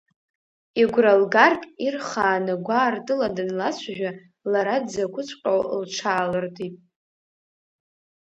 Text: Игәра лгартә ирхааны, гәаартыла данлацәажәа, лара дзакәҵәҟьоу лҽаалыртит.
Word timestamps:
Игәра 0.81 1.13
лгартә 1.21 1.67
ирхааны, 1.85 2.53
гәаартыла 2.65 3.27
данлацәажәа, 3.35 4.11
лара 4.51 4.75
дзакәҵәҟьоу 4.85 5.61
лҽаалыртит. 5.83 6.75